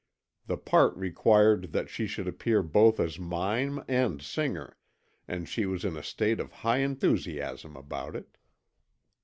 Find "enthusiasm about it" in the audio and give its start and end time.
6.79-8.35